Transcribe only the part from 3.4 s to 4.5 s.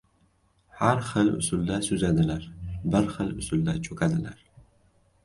usulda cho‘kadilar.